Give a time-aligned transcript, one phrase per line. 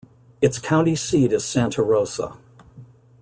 [0.41, 2.35] Its county seat is Santa Rosa.